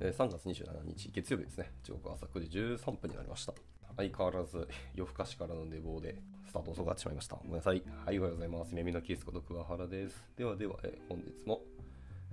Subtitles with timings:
[0.00, 1.70] えー3月27日月曜日ですね。
[1.82, 3.52] 時刻朝9時13分になりました。
[3.96, 6.16] 相変わらず夜更かしからの寝坊で
[6.48, 7.36] スタート遅くなってしまいました。
[7.36, 7.82] ごめんなさい。
[8.06, 8.74] はい、おはようございます。
[8.74, 10.16] 耳のキースこと桑原です。
[10.36, 11.60] ではでは、えー本日も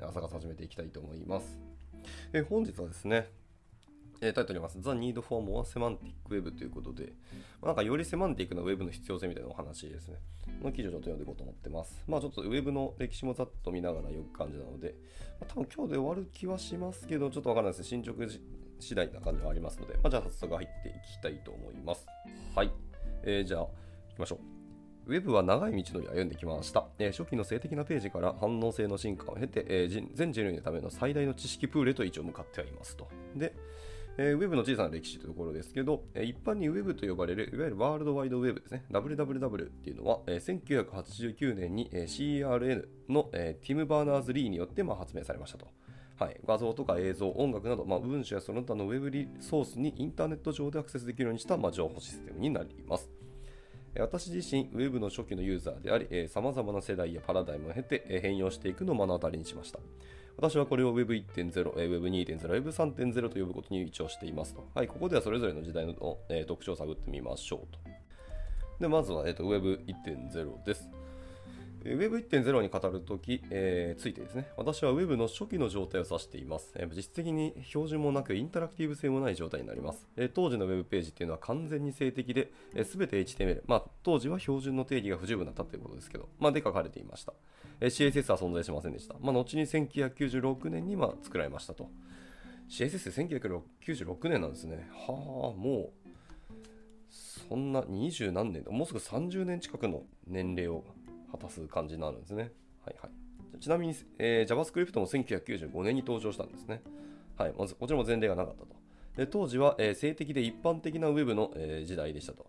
[0.02, 1.60] 朝活始めていきたいと思います。
[2.32, 3.30] えー本日はですね、
[4.22, 5.98] えータイトルにあります The Need for More Semantic
[6.30, 7.14] Web ということで、
[7.62, 10.18] まなんかよりセマンティックな Web の必要性みたいなお話ですね。
[10.64, 12.04] の記事をちょっと読んでいこうと思ってます。
[12.08, 14.96] まあちょっと Web の歴史もざっと見ながら読む感じなので、
[15.40, 17.90] まあ、多分今日で終わる気はしますけど、ちょっとわからないです。
[17.90, 18.16] 進捗
[18.80, 22.06] 次第な感じはありますので、まあ、じゃあ早速入っていきたいと思います。
[22.56, 22.72] はい。
[23.24, 23.70] えーじゃあ、行
[24.16, 24.58] きましょう。
[25.08, 33.08] ウェブは長い道のり歩んできました、え初期の静的なページから反応性の進化を経て、えー全人類のための最大の知識プールへと一応向かってはいますと。
[33.36, 33.54] で、
[34.18, 45.68] えーウェブの小さな歴史というところですけど、えー一般にウェブと呼ばれる、いわゆるワールドワイドウェブですね、WWW っていうのは、えー1989年に、え CERN の、えティム・バーナーズ・リーによって、まあ、発明されましたと。
[46.18, 53.08] はい、画像とか映像、音楽など、まあ、文章やその他のウェブリソースにインターネット上でアクセスできるようにした、まあ、情報システムになります。
[54.00, 59.80] 私自身、ウェブの初期のユーザーであり、さまざまな世代やパラダイムを経て、変容していくのを目の当たりにしました。
[60.38, 64.64] 私はこれを Web1.0、Web2.0、Web3.0 と呼ぶことに一応していますと。
[64.76, 67.80] はい、ここではそれぞれの時代の、えー特徴を探ってみましょうと。
[68.80, 70.90] で、まずは、えーと Web1.0 です。
[71.90, 76.74] え Web1.0 に語るとき、えーついてですね、私は Web の初期の状態を指しています。
[76.76, 80.06] えー実質的に標準もなく、インタラクティブ性もない状態になります。
[80.18, 82.52] えー当時の Web ページっていうのは完全に静的で、
[82.84, 87.34] すべて HTML、まあ、当時は標準の定義が不十分だったということですけど、まあ、で書かれていました。
[87.80, 89.16] えー CSS は存在しませんでした。
[89.22, 91.90] まあ、後に1996年にまあ作られましたと。
[92.70, 94.90] CSS1996 年なんですね。
[94.92, 96.08] はあ、もう、
[97.10, 100.84] そんな20何年だ、もうすぐ30年近くの年齢を
[101.32, 102.52] 果たす感じになるんですね。
[102.86, 103.60] はいはい。
[103.60, 106.82] ちなみに、えー JavaScript も1995年に登場したんですね。
[107.38, 108.76] はい、まずこちらも前例がなかったと。
[109.16, 112.46] で当時は、えー性的で一般的な Web の、えー時代でしたと。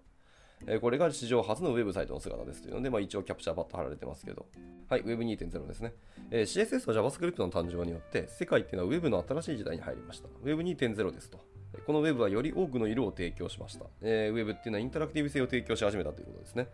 [0.66, 4.46] えこれが史上初のウェブサイトの姿ですというので、まあ、一応キャプチャーパッと貼られてますけど、
[4.88, 5.94] はい、Web2.0 ですね、
[6.30, 10.28] えー CSS は JavaScript の誕生によって、世界っていうのは Web の新しい時代に入りました。
[10.44, 11.38] Web2.0 ですと。
[11.86, 13.86] この Web はより多くの色を提供しました。
[14.02, 16.68] えー Web っていうのはインタラクティブ性を提供し始めたということですね。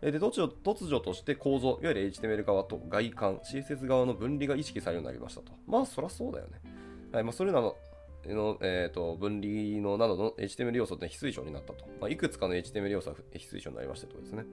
[0.00, 5.52] で突如突如として構造、いわゆる HTML 側と外観、CSS 側の分離が意識されるようになりましたと。
[5.66, 6.60] まあ、そりゃそうだよね。
[7.12, 7.76] はいまあ、それらの
[8.26, 11.86] の、えー、と分離のなどの HTML 要素って非推奨になったと。
[12.00, 14.50] まあ、いくつかの HTML 要素は非推奨になりましたということですね。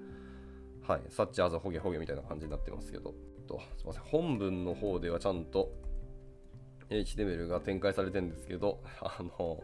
[0.88, 1.02] はい。
[1.10, 3.14] サッチャーズホゲホゲみたいな感じになってますけど。
[3.48, 4.04] とすみません。
[4.04, 5.72] 本文の方ではちゃんと
[6.90, 9.64] HTML が展開されてるんですけど、あの、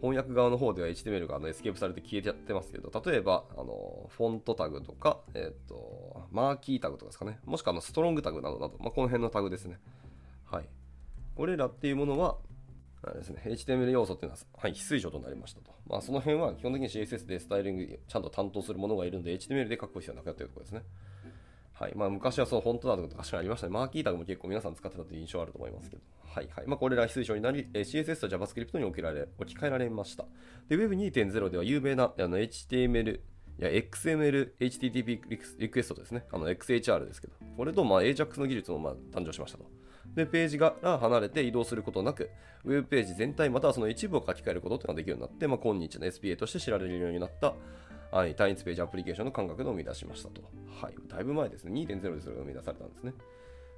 [0.00, 7.38] 翻訳側の方では HTML があのエスケープされて消えちゃってますけど、例えば、あのフォントタグとか、えっ、と、 marquee タグとかですかね。
[7.44, 9.78] もしくはあの strong タグなどなど、まあ、この辺のタグですね。
[10.46, 10.68] はい。
[11.34, 12.38] これらっていうものは、
[13.02, 15.70] あれですね、HTML 要素っていうのは、はい、非推奨となりましたと。
[15.86, 20.82] まあ、その辺は基本的に CSS でスタイリングちゃんと担当するものがいるんで、HTML で書く必要はなくなっているところですね。
[21.80, 21.94] はい。
[21.96, 23.72] まあ、昔はそのフォントタグとか確かありましたね。
[23.72, 26.02] マーキータグも結構皆さん使ってたという印象あると思いますけど。
[26.22, 26.66] はいはい。
[26.66, 30.26] まあ、これら非推奨になり、えー CSS と JavaScript に置きられ置き換えられました。
[30.68, 33.20] で、Web2.0 では有名なあの HTML、い
[33.58, 35.20] や XML、HTTP
[35.58, 36.26] リクエストですね。
[36.30, 37.32] あの XHR ですけど。
[37.56, 39.64] これとまあ AJAX の技術もまあ誕生しましたと。
[40.14, 42.30] で、ページから離れて移動することなく、
[42.64, 47.54] ウェブページ全体またはその一部を書き換えることっていうのができるようになって、まあ、今日の SPA として知られるようになった、
[48.10, 50.42] はい、単一ページアプリケーションの感覚を生み出しましたと。
[50.80, 51.72] はい、だいぶ前ですね。
[51.72, 53.12] 2.0でそれが生み出されたんですね。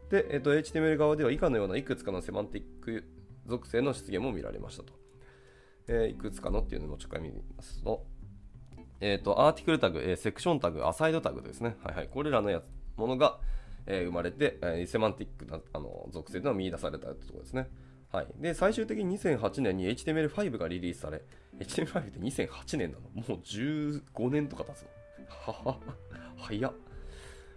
[0.08, 3.04] で、えっと、HTML 側では以下のようないくつかのセマンティック
[3.46, 4.94] 属性の出現も見られましたと。
[5.88, 8.06] えーいくつかのっていうのをもうちょっと見ますと、
[9.00, 11.76] えっ、と、アーティクルタグ、えーセクションタグ、アサイドタグですね。
[11.82, 12.08] はいはい。
[12.08, 13.38] これらのやつものが、
[13.86, 17.68] えー生まれて、えセマンティックなあの属性というのが見出されたというところですね。
[18.12, 18.26] はい。
[18.36, 21.22] で、最終的に2008年に HTML5 がリリースされ、
[21.58, 23.08] HTML5 って2008年なの？
[23.14, 24.88] もう15年とか経つの。
[25.28, 25.78] はは、
[26.36, 26.72] 早っ。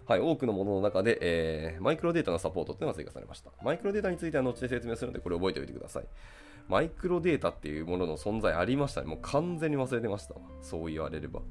[0.08, 3.52] はい、多くのものの中で、えーマイクロデータのサポートというのが追加されました。
[3.64, 6.06] マイクロデータについては後で説明するので、これ覚えておいてください。
[6.70, 9.08] マイクロデータっていうものの存在ありましたね。
[9.08, 10.36] もう完全に忘れてました。
[10.62, 11.42] そう言われれば。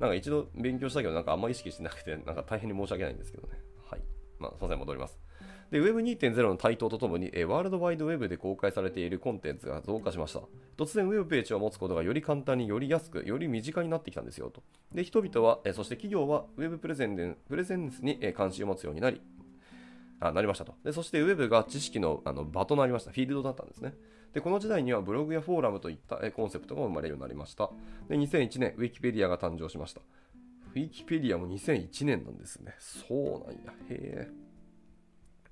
[0.00, 3.58] なんか一度勉強したけど、なんかあんま意識してなくて、なんか大変に申し訳ないんですけどね。
[3.90, 4.00] はい。
[4.38, 5.18] まあ、すみません、戻ります。
[5.70, 10.40] で、Web2.0 の台頭とともに、えワールドワイドウェブで公開されているコンテンツが増加しました。
[10.76, 14.62] 突然、ウェブページを持つことがより簡単に、より安く、より身近になってきたんですよと。
[14.92, 19.20] で、人々は、えそして企業は、ウェブプレゼンでプレゼンスに、え関心を持つようになり、
[20.20, 20.74] あなりましたと。
[20.84, 23.10] でそして、ウェブが知識のあの場となりました。
[23.10, 23.94] フィールドだったんですね。
[24.32, 27.70] で、この時代にはブログやフォーラムといったコンセプトが生まれるようになりました。
[28.08, 30.02] で、2001年、ウィキペディアが誕生しました。
[30.74, 32.74] ウィキペディアも2001年なんですね。
[32.78, 33.72] そうなんや。
[33.88, 34.45] へえ。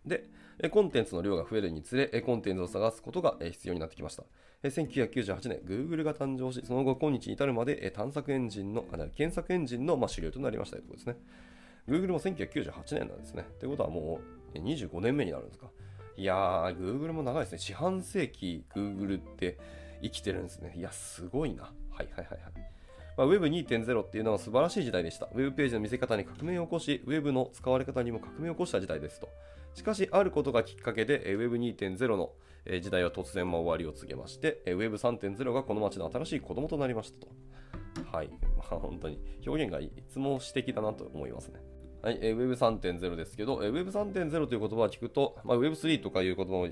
[0.06, 0.28] で、
[0.70, 4.24] コンテンツの量が増えるにつれ、コンテンツを探すことが必要になってきました。
[4.62, 11.16] 1998年、Google が誕生し、その後、今日に至るまで探索エンジンの、検索エンジンの主流となりましたということですね。
[11.88, 13.44] Google も1998年なんですね。
[13.58, 14.20] ということはも
[14.54, 15.70] う25年目になるんですか。
[16.16, 17.58] いやー、Google も長いですね。
[17.58, 19.58] 四半世紀 Google って
[20.02, 20.72] 生きてるんですね。
[20.76, 21.64] いや、すごいな。
[21.90, 22.40] はいはいはいはい。
[23.16, 25.28] まあ、Web2.0 っていうのは素晴らしい時代でした。
[25.34, 29.28] Web ページの見せ方に革命を起こし、Web の使われ方にも革命を起こした時代ですと。
[29.74, 32.32] しかし、あることがきっかけで Web2.0 の
[32.80, 37.28] 時代は突然終わりを告げまして、Web3.0 がこの街の新しい子供となりましたと。
[38.16, 38.28] はい。
[38.56, 41.60] まあ、本当に表現がいつも詩的だなと思いますね。
[42.02, 46.68] はい、えー、Web3.0 ですけど、えー、Web3.0 という言葉を聞くと、まあ、Web3 とかいう言葉も、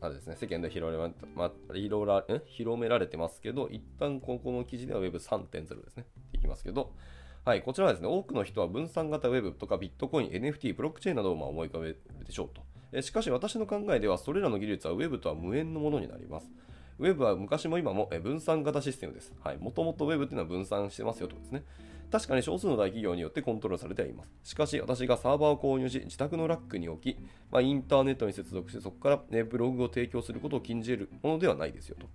[0.00, 6.04] あれですね、世間で広められ,、ま、広ら広められてますけど、一旦ここの記事では Web3.0 ですね。
[6.32, 6.92] いきますけど、
[7.44, 12.62] はい、こちらはですね、多くの人は分散型 Web とかビットコイン、NFT、ブロックチェーンなどをま思い浮かべるでしょうと。
[12.92, 16.50] えしかし私の考えでは、それらの技術は Web とは無縁のものになります。
[16.98, 19.32] Web は昔も今も分散型システムです。
[19.42, 19.58] はい。
[19.58, 21.64] もともと Web っていうのは分散してますよということですね。
[22.10, 24.30] 確かに少数の大企業によってコントロールされてはいます。
[24.44, 27.18] しかし、私がサーバーを購入し、自宅のラックに置き、
[27.50, 32.06] まあ、インターネットに接続して、そこから、ね、ブログを提供することを禁じるものではないですよと。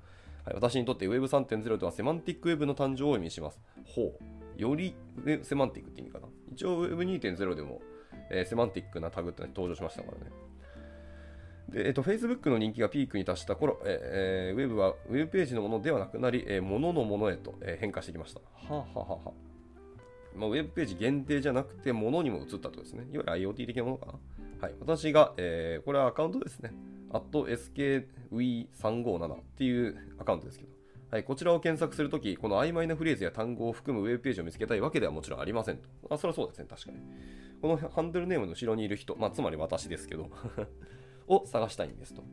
[0.46, 3.60] はい、私にとって Web3.0 とはセマンティック Web の誕生を意味します。
[3.86, 4.18] ほ
[4.58, 4.62] う。
[4.62, 4.96] より
[5.44, 6.28] セマンティックって意味かな。
[6.52, 7.82] 一応 Web2.0 でも、
[8.30, 10.32] えー、セマンティックなタグって登場しましたからね。
[11.70, 18.40] で、えっと、Facebook の人気がピークに達した頃、えー、Web は Web ページのものではなくなり、えー、物のものへと、え、変化してきました。
[18.74, 19.32] はあ、ははは
[20.36, 23.08] まあ、ウェブページ限定じゃなくて、物にも移ったとですね。
[23.12, 24.14] いわゆる IoT 的なものかな。
[24.62, 24.74] はい。
[24.80, 26.74] 私が、えー、これはアカウントですね。
[27.12, 30.72] skw357 っていうアカウントですけど。
[31.12, 35.90] はい、こちらを検索するとき、この曖昧なフレーズや単語を含むウェブページを見つけたいわけではもちろんありませんと。
[36.10, 37.00] あ、それはそうですね、確かに。
[37.62, 40.30] このハンドルネームの後ろにいる人、まあ、つまり私ですけど
[41.28, 42.24] を探したいんですと。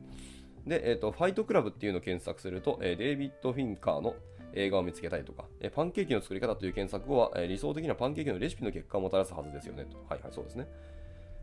[0.65, 4.15] で、えっ、ー、と、ファイトクラブっていうのを検索すると、えー、デイビッド・フィンカーの
[4.53, 9.97] 映画を見つけたいとか、えパンケーキの作り方という検索後は、え理想的なパンケーキのレシピの結果をもたらすはずですよねと。
[10.09, 10.67] はいはい、そうですね。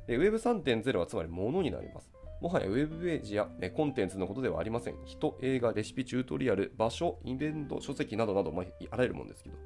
[0.09, 2.11] Web3.0 はつまりものになります。
[2.41, 4.95] もはやウェブページやコンテンツのことではありません。
[5.05, 9.57] 人、映画、レシピ、チュートリアル、場所、イベント、書籍などなど、まあ、あらゆるものですけど。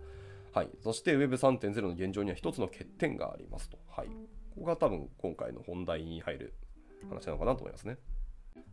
[0.52, 0.70] はい。
[0.82, 3.78] そして Web3.0 の現状には一つの欠点がありますと。
[3.88, 4.06] はい。
[4.06, 6.54] ここが多分今回の本題に入る
[7.08, 7.98] 話なのかなと思いますね。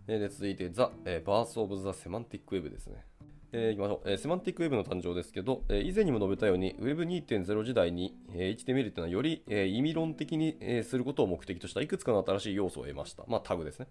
[0.05, 3.05] で続いて、The Birth of the Semantic Web ですね。
[3.53, 13.23] えー、いきましょう、えー、セマンティックウェブの誕生ですけど、えー、以前にも述べたように Web2.0 時代に、えー、HTML というのはより、えー、意味論的に、えー、することを目的としたいくつかの新しい要素を得ました。
[13.27, 13.87] まあ、タグですね。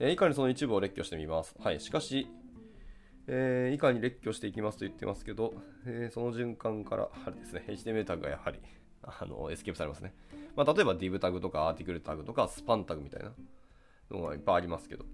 [0.00, 1.54] えー、以下にその一部を列挙してみます。
[1.60, 1.80] はい。
[1.80, 2.26] しかし、
[3.28, 5.54] えー、以下に列挙していきますと言ってますけど、
[5.86, 8.58] えー、その循環から、あれですね、HTML タグがやはり、
[9.04, 10.14] あの、エスケープされますね。
[10.56, 13.32] まあ、例えば div タグとかアーティクルタグとかスパンタグみたいな
[14.10, 15.04] のがいっぱいありますけど、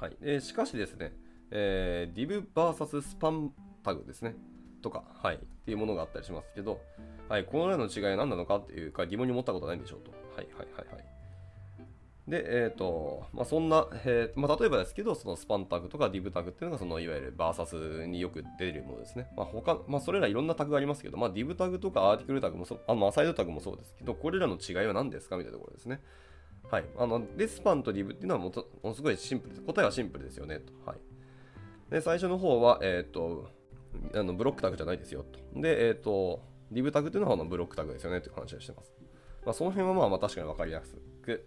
[0.00, 0.16] はい。
[0.20, 1.12] えー、しかしですね、
[1.50, 3.52] えー、div vs スパン
[3.82, 4.34] タグですね。
[4.82, 5.36] とか、はい。
[5.36, 6.80] っていうものがあったりしますけど、
[7.28, 7.44] はい。
[7.44, 10.10] このような違いは何なのかっていうか疑問に思ったことないんでしょうと。
[10.36, 11.16] はいはいはいはい。
[12.28, 19.28] で、えっ、ー、と、まあ、そんな、えー、まあ、例えばですけど、そのスパンタグとか div タグっていうのが、そのいわゆるバーサスによく出るものですね。
[19.36, 26.00] まあ、他、まあ、それらいろんなタグがありますけど、まあ、div タグとかアーティクルタグもそう、あまあ、サイドタグもそうですけど、これらの違いは何ですかみたいなところですね。
[26.68, 26.84] はい。
[26.98, 29.62] あの、で、スパンと div っていうのはもとものすごいシンプルです。
[29.64, 30.72] 答えはシンプルですよね、と。
[30.84, 30.98] はい。
[31.90, 33.50] で、最初の方は、えっ、ー、と、
[34.14, 35.24] あのブロックタグじゃないですよ
[35.54, 35.60] と。
[35.60, 38.92] で、えっ、ー、と、div タグっていうのはあのブロックタグですよねという話をしてます。
[39.44, 41.46] まあ、その辺はまあまあ確かに分かりやすく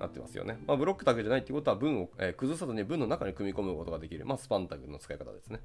[0.00, 0.58] なってますよね。
[0.66, 5.60] まあ、ブロックタグじゃないってことは文を、えー、崩さずに文の中に組み込むことができる、まあ、スパンタグの使い方ですね。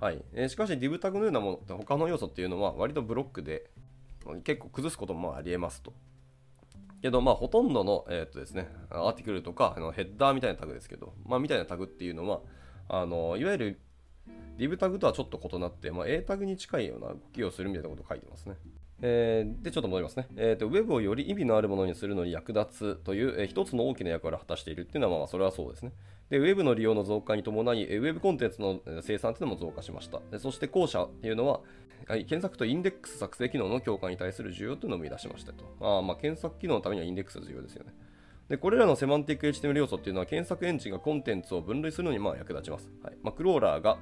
[0.00, 0.24] はい。
[0.32, 3.70] えー、しかし div タグのようなものって、他の要素っていうのは割とブロックで、
[4.44, 5.92] 結構崩すこともありえますと。
[7.02, 12.40] けど、まあ、ほとんどの、えー、っとですね、アーティクルとか、あのヘッダーみたいなタグですけど、まあ、みたいなタグっていうのは、
[12.92, 13.80] あのいわゆる
[14.58, 18.56] div タグとはちょっと異なって、まあ、A タグに近いような動きをするみたいなことを書いてますね。
[19.02, 20.26] えー、で、ちょっと戻りますね。
[20.36, 25.92] えーと、Web をより意味のあるものにするのに役立つという、えー、一つの大きな役割を果たしているっていうのは、まあ、それはそうですね。
[26.28, 30.20] で、Web の利用の増加に伴い、Web コンテンツの生産というのも増加しました。
[30.30, 31.60] でそして後者っていうのは、
[32.06, 35.64] はい、検索とインデックス作成機能の強化に対する需要というのを生み出しましたと。
[35.80, 37.94] あまあ、検索機能のためにはインデックスが重要ですよね。
[38.50, 42.90] で、これらのセマンティック HTML 要素っていうのは検索エンジンがコンテンツを分類するのにまあ役立ちます。
[43.02, 43.96] はいまあ、クローラーが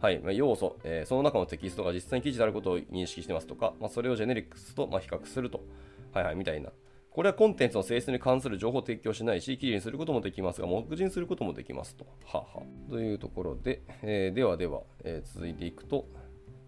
[0.00, 5.64] はい、まあ、要素、えー、その中のテキストが実際に記事であることを認識してますとか、まあ、それをジェネリックスとま比較すると、
[6.12, 6.70] はいはい、みたいな。
[7.10, 12.04] これはコンテンツの性質に関する情報を提供しないし、記事にすることもできますが、目次にすることもできますと。
[12.26, 16.06] ははというところで、えー、ではでは、えー、続いていくと、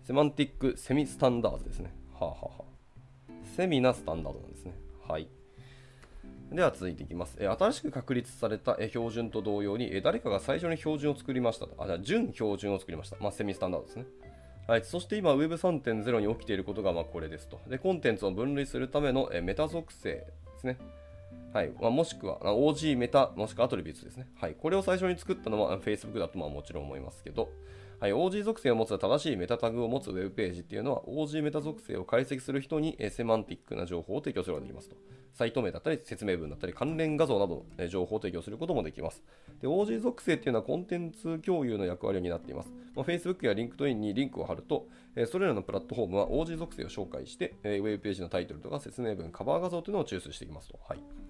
[0.02, 1.92] セマンティックセミスタンダードですね。
[2.18, 2.64] ははは
[3.56, 4.72] セミなスタンダードなんですね。
[5.06, 5.28] はい。
[6.52, 7.36] では続いていきます。
[7.40, 11.74] え新しく確立されたえ標準と同様に、え誰かが最初に標準を作りましたと。
[11.78, 13.16] あ、じゃあ準標準を作りました。
[13.20, 14.06] まあ、セミスタンダードですね。
[14.66, 17.60] はい、そして今 Web3.0 に起きていることがまこれですと。
[17.68, 20.26] で、コンテンツを分類するためのえメタ属性で
[20.60, 20.78] すね。
[21.52, 24.28] はいまあ、もしくは OG メタ、もしくはアトリビューツですね。
[24.40, 27.48] はい、これを最初に作ったのは Facebook だとまあもちろん思いますけど、
[27.98, 34.96] はい、OG 属性を持つ正しいメタタグを持つウェブページっていうのは OG メタ属性を解析する人にセマンティックな情報を提供することができますと。
[35.32, 39.22] サイト名だったり説明文だったり関連画像などの情報を提供することもできます。
[39.62, 42.72] で OG 属性っていうのはコンテンツ共有の役割を担っています。
[42.94, 44.88] まあ、Facebook や LinkedIn にリンクを貼ると、
[45.26, 50.78] それらのプラットフォームは OG 属性を照会して、ウェブページのタイトルとか説明文、カバー画像というのを抽出していきますと。
[50.86, 51.25] はい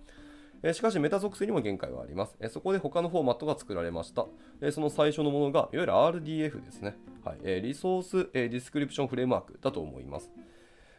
[0.69, 2.37] えしかし、メタ属性にも限界はあります。
[2.41, 4.27] えそこで他のフォーマットが作られました。
[4.61, 6.97] えその最初のものが、いわゆる RDF ですね。
[7.25, 10.31] はいえ、 Resource えー Description Framework だと思います。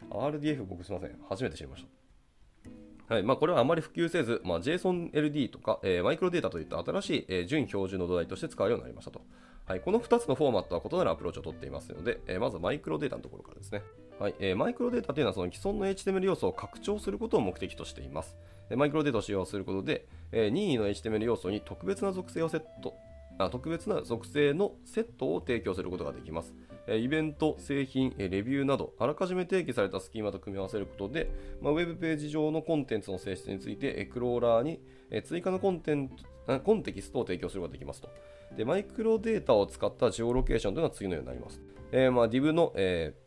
[0.10, 1.20] RDF、僕すみません。
[1.28, 3.14] 初めて知りました。
[3.14, 9.22] はいまあ、これはあまり普及せず、まあ、JSONLD とか、えー、マイクロデータといった新しい、えー、準標準の土台として使えるようになりましたと。
[9.66, 13.82] はい、この2つのフォーマットは異なるアプローチをとっていますので、えー、まずマイクロデータのところからですね。
[14.20, 18.36] はいえー、マイクロデータというのはその既存の HTML 要素を拡張することを目的としています。
[18.76, 22.96] マイクロデータを使用することでえ、任意の HTML 要素に特別な属性をセット、
[23.38, 26.54] あ特別な属性のセットを提供することができます。
[26.88, 31.32] えイベント、製品、レビューなど、あらかじめ定義されたスキーマと組み合わせることで、
[31.62, 38.10] まあ、ウェブページ上のコンテンツの性質について、クローラーにえ追加のコンテンツコンテキストを提供することができますと。
[38.56, 41.62] で、マイクロデータを使ったジオロケーションというのは次のようになります。
[41.92, 43.27] えー、まあ、div の、えー、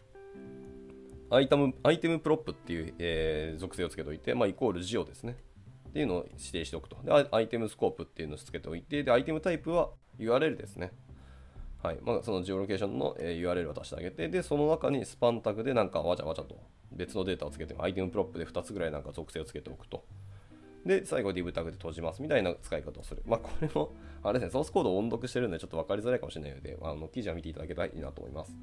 [1.31, 5.37] アイテムアイテムプロップっていう、えー、属性をつけておいて、まあ、イコールジオですね。
[5.89, 6.97] っていうのを指定しておくと。
[7.05, 10.93] で、アイテムスコープっていうのをつけておいて、で、アイテムタイプは URL ですね。
[11.83, 11.99] はい。
[12.03, 16.57] まあ、そのジオロケーションの URL を出してあげて、で、その中にスパンタグでなんかわちゃわちゃと
[16.93, 20.05] 別のデータをつけて、アイテムプロップで2つぐらいなんか属性をつけておくと。
[20.85, 23.23] で、最後 div タグで閉じますみたいな使い方をする。
[23.27, 28.57] まあ、これも、あれですね、ソースコードを音読してるんでちょっと分かりづらいかもしれないので、あの記事は見ていただけたらいいなと思います。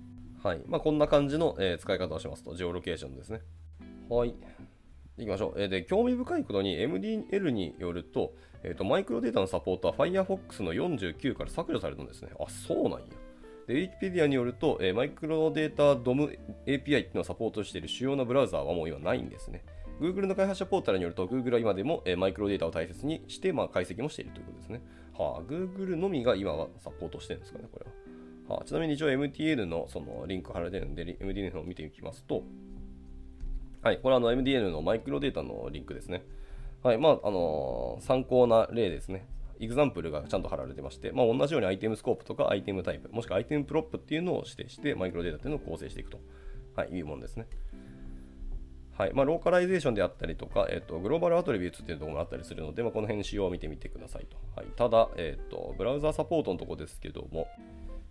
[0.44, 0.62] はい。
[0.66, 3.42] まあ、こんな感じの、えー、使い方をしますと、ジオロケーションですね。
[4.10, 4.34] はい。
[5.18, 5.62] いきましょう。
[5.62, 8.34] えで、興味深いことに MDL によると、
[8.64, 12.30] えーと、マイクロデータのサポートは Firefox の49から削除されたんですね。
[12.40, 13.06] あ、そうなんや。
[13.68, 19.64] で、Wikipedia によると、えー、マイクロデータ DOM API っていうのをサポートしている主要なブラウザーはもう今ないんですね。
[20.00, 24.82] Google の開発者ポータルによると、Google は今でも、え、マイクロデータを大切にして、まあ、解析もしているということですね。
[25.18, 27.86] はあ、Google のみが今はサポートしてるんですかね、これ
[28.50, 28.56] は。
[28.58, 32.44] はあ、ちなみに一応 MTL のそのリンク貼られてるんで、MTL の方を見ていきますと、
[33.82, 36.24] はい、これはあの MDN のマイクロデータのリンクですね。
[36.84, 39.26] はい、まあ、あのー、参考な例ですね。
[39.60, 46.20] example がちゃんと貼られてまして、まあ、同じように itemscope とか itemtype、もしくは itemprop っていうのを指定して、マイクロデータっていうのを構成していくと、
[46.76, 47.48] はい、いうものですね。
[48.98, 54.38] はいまあ、ローカライゼーションであったりとか、えっと、 global attributes っていうところもあったりするので、まあ、この辺仕様を見てみてくださいと。
[54.56, 57.48] はい、ただ、えっと、ブラウザーサポートのところですけども、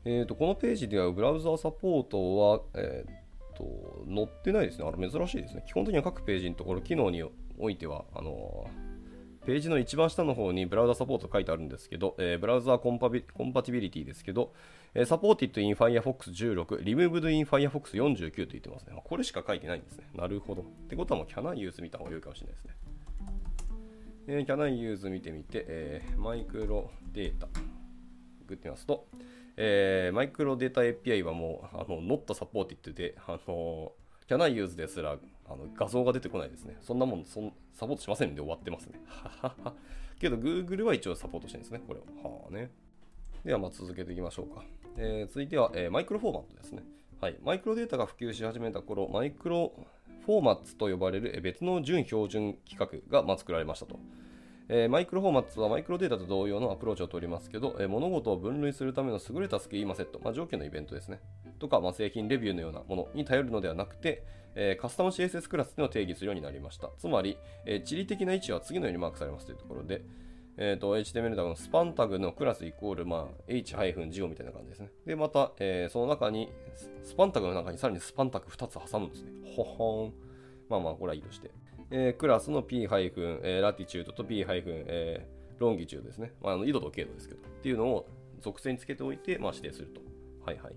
[0.05, 4.87] えっと、このページではブラウザーサポートは、えっと、載ってないですね。
[4.87, 5.65] あれ珍しいですね。
[5.67, 7.25] 基本的には各ページのところ、機能に
[7.59, 8.69] おいては、あの
[9.47, 14.53] ページの一番下の方にブラウザサポート書いてあるんですけど、えー、ブラウザコンパビコンパティビリティですけど、
[14.93, 19.01] えー、Supported in Firefox 16、Removed in Firefox 49と言ってますね。
[19.05, 20.05] これしか書いてないんですね。
[20.17, 20.63] なるほど。
[20.63, 22.75] ってことはもう Can I use 見た方が良いかもしれないですね。
[24.27, 27.47] えー、Can I use 見てみて、えー、マイクロデータ、
[28.49, 29.07] グってみますと、
[29.57, 33.93] えー、マイクロデータ API はもう、あの、not supported で、あの、
[34.27, 35.17] can I use ですら、
[35.49, 36.77] あの、画像が出てこないですね。
[36.81, 39.01] そんなもん、そんサポートしませんで終わってますね。
[40.19, 42.07] けど、Google は一応サポートしてるんですね、これは。
[42.29, 42.71] はあね。
[43.45, 44.65] では、まあ続けていきましょうか。
[44.97, 46.83] えー、続いては、えー、マイクロフォーマットですね。
[47.21, 47.37] はい。
[47.43, 49.73] マイクロデータが普及し始めた頃、マイクロ
[50.27, 53.99] フォーマッツと呼ばれる別の準標準規格が、ま、作られましたと。
[54.69, 61.21] えー、マイクロフォーマッツはマイクロデータと同様のアプローチを取りますけど、えー、物事を分類するための優れたスキーマセット、まあ、条件のイベントですね。
[61.61, 64.25] とか、まあ、製品レビューのようなものに頼るのではなくて、
[64.57, 66.91] えー、カスタム CSS クラスというのを定義するようになりました。
[66.99, 70.03] つまり、え地理的な位置は次のようにマークされますというところで、
[70.57, 74.91] えーと、HTML タグのスパンタグのクラスイコール、まあ、h-geo みたいな感じですね。
[75.05, 76.51] で、また、えその中に、
[77.05, 79.33] スパンタグの中にさらにスパンタグ2つ挟むんですね。
[79.55, 80.15] ほほーん。
[80.71, 81.51] まあまあ、これはいいとして。
[81.91, 86.33] えクラスの p- えラティチュードと p- えロンギチュードですね。
[86.41, 87.41] まあ、あの緯度と経度ですけど。
[87.47, 88.09] っていうのを
[88.41, 90.01] 属性につけておいて、まあ、指定すると。
[90.45, 90.75] はいはい。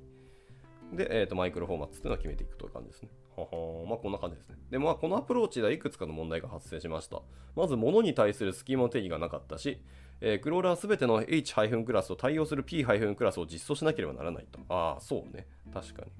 [0.94, 3.10] で、えーと、マイクロフォーマッツっていうのを決めていくという感じですね。
[3.36, 4.56] ははまあこんな感じですね。
[4.70, 7.22] で、まあこのアプローチではいくつかの問題が発生しました。
[7.56, 9.82] まず、物に対するスキーマの定義がなかったし、
[10.22, 11.56] えー、クローラーすべての H-
[11.86, 14.60] クラスと対応する P- クラスを実装しなければならないと。
[14.68, 15.48] ああ、そうね。
[15.74, 16.12] 確かに。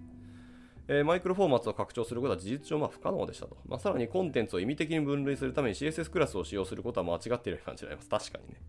[0.88, 3.58] えー、マイクロフォーマットを拡張することは事実上ま不可能でしたと。
[3.68, 8.10] まあ、さらにコンテンツを意味的に分類するために CSS クラスを使用することは間違っているように感じになります。
[8.10, 8.60] 確かにね。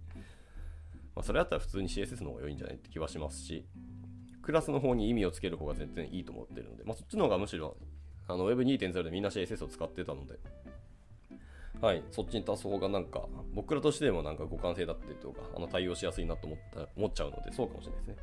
[1.14, 3.64] まあ、それだったら普通に CSS の方が良いんじゃないって気はしますし、
[4.42, 7.76] クラスの方に意味をつける方が全然いいと思ってるので、まあ、そっちの方がむしろ
[8.28, 10.38] あの Web2.0 でみんな CSS を使ってたので、
[11.80, 18.16] はい、そっちに足す方がなんか、僕らとしてもなんか互換性だったりとか、あの対応しやすいなと思った思っちゃうので、そうかもしれないですね。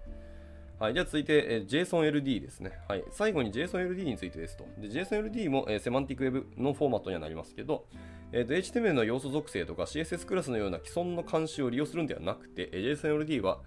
[0.79, 2.71] はい、では続いて、えー、JSONLD ですね。
[2.88, 4.65] はい、最後に JSONLD についてですと。
[4.79, 7.88] JSONLD も、え、セマンティックウェブのフォーマットにはなりますけど、
[8.31, 13.62] えーと、HTML の要素属性とか CSS クラスのような既存の監視を利用するんではなくて、え、JSONLD は、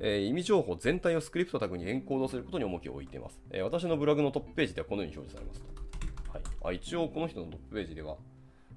[0.00, 3.40] えー、意味情報全体をスクリプトタグにエンコードすることに重きを置いています。
[3.50, 6.32] えー、私のブログのトップページではこのように表示されますと。
[6.32, 8.16] はい、あ一応この人のトップページでは、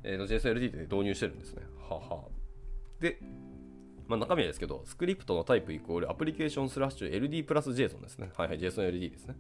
[0.04, 1.64] えー、JSONLD で導入してるんですね。
[1.90, 2.24] はは。
[3.00, 3.20] で、
[4.08, 8.32] まあ、中身ですけど、スクリプトのタイプイコールアプリケーションスラッシュ LD プラス JSON ですね。
[8.36, 9.36] はいはい、JSONLD ですね。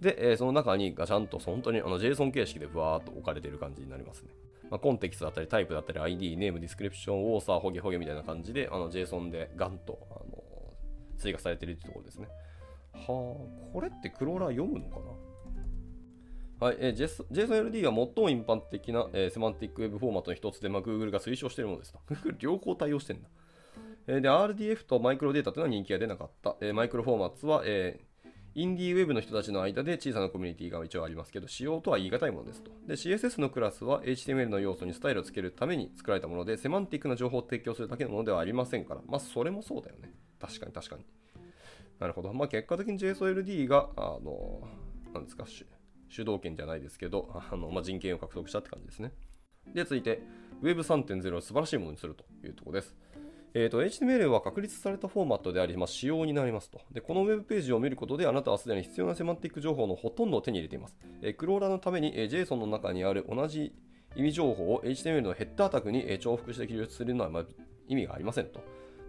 [0.00, 4.30] で、えー、その中にガチャンと本当にあの JSON 形式でふわーっと置かれている感じになりますね。
[4.70, 10.43] まあ、 context だったり、タイプだったり、 ID、name、description、author、ホゲホゲみたいな感じで、あの JSON でガンとあの
[11.18, 12.28] 追加されてるというところですね。
[12.92, 13.04] はあ、
[13.72, 16.66] これってクローラー読むのかな？
[16.66, 21.98] はい、えー、 JSON-LD は最も一般的な、えー、セマンティックウェブフォーマットの一つで、まあ、Google が推奨しているものですと。
[22.14, 23.28] Google 両方対応してるんだ。
[24.06, 26.56] えー、で、RDF とマイクロデータというのは人気が出なかった。
[26.60, 32.70] えー、 microformats は、えー、 IndieWeb の人たちの間で小さなコミュニティが一応ありますけど、仕様とは言い難いものですと。
[32.86, 40.12] で、CSS のクラスは HTML の要素にスタイルをつけるために作られたもので、セマンティックな情報を提供するだけのものではありませんから、まあ、それもそうだよね。
[40.46, 41.04] 確かに確かに。
[41.98, 42.32] なるほど。
[42.32, 44.66] まあ、結果的に JSOLD が、あの、
[45.12, 49.12] なんですか、主導権じゃないですけど、あのまあ、人権を獲得したって感じですね。
[49.72, 50.22] で、続いて、
[50.62, 52.94] Web3.0 を素晴らしいものにするというところです。
[53.56, 57.00] えーと、HTML は確立されたフォーマットであり、まあ、仕様になりますとで。
[57.00, 60.96] このウェブページを見ることで、あなたはすでに必要なセマンティック情報のほとんどを手に入れています。
[61.22, 63.72] えー、クローラーのために、えー、JSON の中にある同じ
[64.16, 67.44] 意味情報を HTML のヘッダータグに、えー、重複して記述するのは、まあ、
[67.86, 68.60] 意味がありませんと。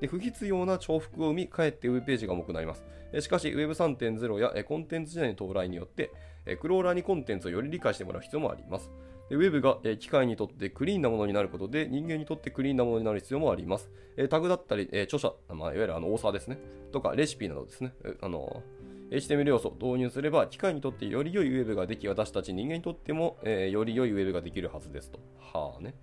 [0.02, 2.86] で不必要な重複を生み、かえってウェブページが重くなります。
[3.20, 6.12] しかし、Web3.0 や、コンテンツ時代の到来によって、
[6.60, 8.92] クローラーにコンテンツをより理解してもらう必要もあります。
[9.30, 13.90] でウェブが、機械にとってクリーンなものになることで人間にとってクリーンなものになる必要もあります。
[14.30, 16.58] タグだったり、著者、まあ、いわゆるあのオーサーですね、
[16.92, 18.62] とかレシピなどですね、あの
[19.12, 25.20] HTML 要素を導入すれば機械にとってより良いウェブができ私たち人間にとっても、えー、より良いウェブができるはずですと。
[25.40, 25.96] はあね。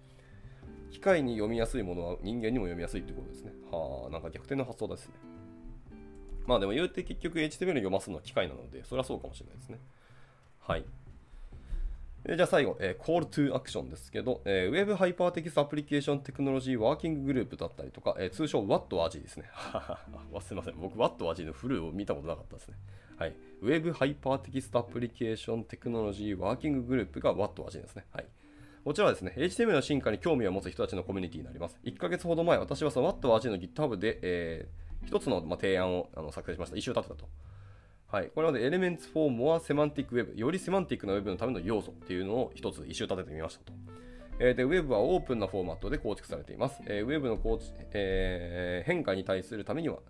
[0.90, 3.51] 機械に読みやすいものは人間にも読みやすいってことですね。
[3.76, 5.14] はあ、なんか逆転の発想ですね。
[6.46, 9.78] まあでも言うて結局 HTML 読ますのは機械なので、それはそうかもしれないですね。
[10.60, 10.84] はい。
[12.24, 19.50] じゃあ最後、えー、Call to Action ですけど、えー、Web ハイパーテキストアプリケーションテクノロジーワーキンググループだったりとか、えー、通称 WHATWG ですね。
[20.40, 20.74] すみません。
[20.78, 22.76] 僕 WHATWG のフルを見たことなかったですね。
[23.16, 23.34] はい。
[23.60, 28.04] Web ハイパーテキストアプリケーションテクノロジーワーキンググループが WHATWG ですね。
[28.12, 28.26] はい。
[28.84, 31.78] こちらはですね、HTML の進化に興味を持つ人たちのコミュニティになります。
[31.84, 36.76] 1ヶ月ほど前、私はその WhatWAG の GitHub で、えー、一つの、ま、提案をあの作成しました。
[36.76, 37.28] 一周立てたと。
[38.08, 43.72] はい、これまで Elements for More Semantic Web、よりセマンティックな Web のための要素っていうのを一つ一周立ててみましたと。
[44.40, 46.82] えー、で、Web はオープンなフォーマットで構築されています。
[46.86, 50.00] えー、Web の構築、えー、変化に対するためには、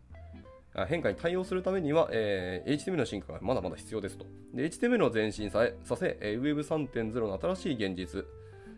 [0.88, 4.24] 変化に対応するためには、えー、HTML の進化がまだまだ必要ですと。
[4.54, 8.24] で HTML を前進ささせ、えー、Web3.0 の新しい現実、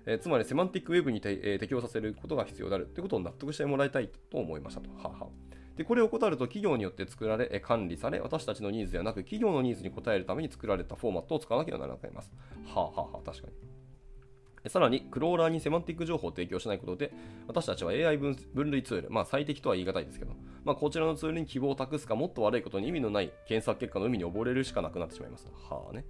[0.07, 4.90] えー、つまりセマンティック Web に、えー、適用させることが必要であるということを納得してもらいたいと思いましたと。
[4.90, 5.29] はは
[5.77, 12.33] でこれを怠ると企業によって作られ、管理され、私たちのニーズではなく企業のニーズに応えるために作られたフォーマットを使わなければならなくなります。
[12.67, 14.71] はあ、はあはあ、確かに。
[14.71, 17.12] さらに、クローラーにセマンティック情報を提供しないことで、
[17.49, 18.37] 私たちは AI 分
[18.71, 20.33] 類ツール、まあ最適とは言い難いですけど、
[20.64, 25.53] まあこちらのツールに希望を託すか、もっと悪いことに意味のない検索結果の海に溺れるしかなくなってしまいますと。
[25.75, 26.07] はあね。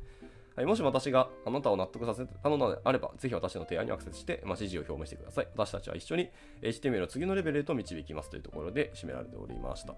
[0.57, 5.49] はい、もし私があなたを納得させたのであれば、ぜひ私の提案にアクセスして、まあ、支持を表明してください。
[5.57, 6.31] 私たちは一緒に
[6.62, 9.95] HTML を次のレベルへと導きますというところで締められておりました。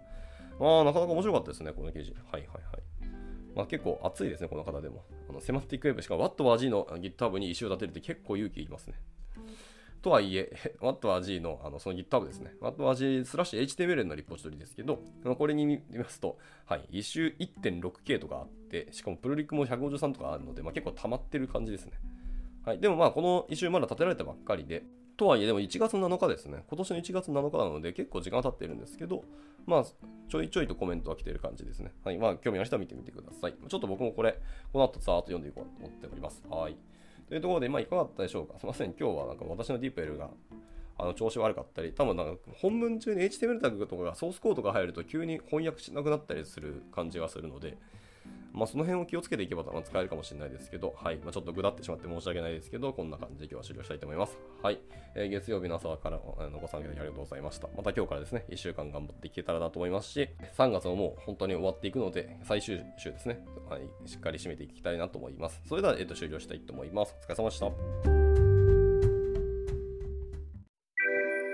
[0.58, 2.14] まあ、なかなか面白かったですね、この記事。
[2.32, 3.16] はいはいはい。
[3.54, 5.04] まあ、結構熱いですね、この方でも。
[5.28, 8.94] あのセマンティックウェブしかも WhatWG の GitHub に石を立てるって結構勇気いりますね。
[10.02, 12.54] とはいえ、 WatWG のあのその GitHub ですね。
[12.60, 15.02] WatWG スラッシュ HTML のリポジトリですけど、
[15.36, 21.92] これに見ますと、はい、一周 1.6K とかあって、しかもプルリックも153とかあるので、まあ、結構溜まってる感じですね。
[22.64, 24.84] はい、でもまあ、この一周まだ建てられたばっかりで、
[25.16, 26.64] とはいえ、でも1月7日ですね。
[26.68, 29.24] 今年の1月7日なので結構時間が経ってるんですけど、
[29.66, 29.84] まあ、
[30.28, 31.92] ちょいちょいとコメントが来てる感じですね。
[32.04, 32.18] はい。
[32.18, 33.54] まあ、興味ある人は見てみてください。
[33.68, 34.38] ちょっと僕もこれ、
[34.72, 36.44] この後ざーっと読んでいこうと思っております。
[36.48, 36.76] はい。
[37.28, 38.58] というところで、まあ、いかがだったでしょうか。
[38.58, 38.94] すみません。
[38.98, 40.30] 今日はなんか私の DeepL が
[40.98, 47.76] あの調子悪かったり、多分なんか本文中に HTML タグとかがソースコードが入ると急に翻訳しなくなったりする感じがするので、
[48.56, 51.16] まあ、その辺を気をつけていけば使えるかもしれないですけど、はい。
[51.16, 54.38] まあ、ちょっとぐだってしまって申し訳ないですけど、こんな感じで今日は終了したいと思います。
[54.62, 54.80] はい。
[55.14, 57.68] えー、月曜日の朝からあのご参加いただきありがとうございました。
[57.76, 65.60] また今日からですね、1週間頑張っていけたらなと思いますし、3月ももう本当に終わっていくので、最終週ですね、はい、しっかり締めていきたいなと思います。
[65.68, 67.14] それでは、えっ、ー、と、終了したいと思います。
[67.20, 67.66] お疲れ様でした。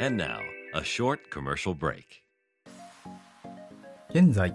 [0.05, 0.39] And now,
[0.75, 2.23] a short commercial break.
[4.11, 4.55] 現在、